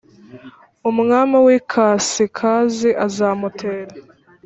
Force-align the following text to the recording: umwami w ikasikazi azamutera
umwami 0.89 1.37
w 1.45 1.47
ikasikazi 1.57 2.89
azamutera 3.05 3.93